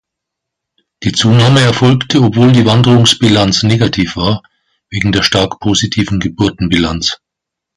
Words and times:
Die 1.03 1.11
Zunahme 1.11 1.61
erfolgte, 1.61 2.21
obwohl 2.23 2.51
die 2.51 2.65
Wanderungsbilanz 2.65 3.61
negativ 3.61 4.15
war, 4.15 4.41
wegen 4.89 5.11
der 5.11 5.21
stark 5.21 5.59
positiven 5.59 6.19
Geburtenbilanz. 6.19 7.19